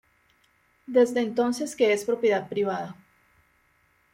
Desde 0.87 1.19
entonces 1.21 1.75
que 1.75 1.93
es 1.93 2.05
propiedad 2.05 2.49
privada. 2.49 2.95